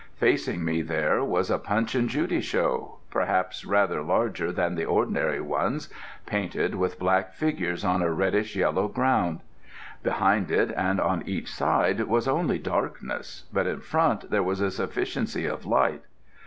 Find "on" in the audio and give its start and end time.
7.85-8.01, 10.99-11.21